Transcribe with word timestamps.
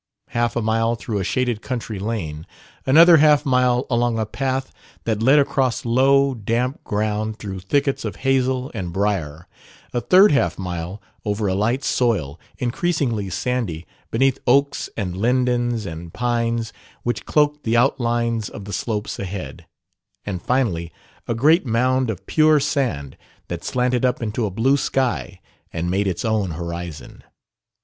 Half 0.29 0.55
a 0.55 0.63
mile 0.63 0.95
through 0.95 1.19
a 1.19 1.23
shaded 1.23 1.61
country 1.61 1.99
lane; 1.99 2.47
another 2.87 3.17
half 3.17 3.45
mile 3.45 3.85
along 3.87 4.17
a 4.17 4.25
path 4.25 4.71
that 5.03 5.21
led 5.21 5.37
across 5.37 5.85
low, 5.85 6.33
damp 6.33 6.83
ground 6.83 7.37
through 7.37 7.59
thickets 7.59 8.03
of 8.03 8.15
hazel 8.25 8.71
and 8.73 8.91
brier; 8.91 9.45
a 9.93 10.01
third 10.01 10.31
half 10.31 10.57
mile 10.57 10.99
over 11.23 11.45
a 11.47 11.53
light 11.53 11.83
soil, 11.83 12.39
increasingly 12.57 13.29
sandy, 13.29 13.85
beneath 14.09 14.39
oaks 14.47 14.89
and 14.97 15.15
lindens 15.15 15.85
and 15.85 16.15
pines 16.15 16.73
which 17.03 17.25
cloaked 17.27 17.63
the 17.63 17.77
outlines 17.77 18.49
of 18.49 18.65
the 18.65 18.73
slopes 18.73 19.19
ahead; 19.19 19.67
and 20.25 20.41
finally 20.41 20.91
a 21.27 21.35
great 21.35 21.63
mound 21.63 22.09
of 22.09 22.25
pure 22.25 22.59
sand 22.59 23.17
that 23.49 23.63
slanted 23.63 24.03
up 24.03 24.19
into 24.19 24.47
a 24.47 24.49
blue 24.49 24.77
sky 24.77 25.39
and 25.71 25.91
made 25.91 26.07
its 26.07 26.25
own 26.25 26.49
horizon. 26.49 27.21